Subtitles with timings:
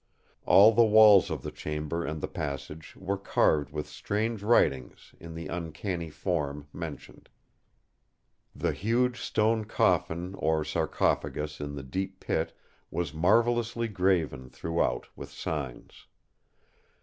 [0.47, 5.35] "All the walls of the chamber and the passage were carved with strange writings in
[5.35, 7.29] the uncanny form mentioned.
[8.55, 12.51] The huge stone coffin or sarcophagus in the deep pit
[12.89, 16.07] was marvellously graven throughout with signs.